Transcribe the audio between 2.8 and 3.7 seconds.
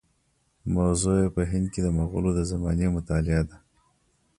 مطالعه ده.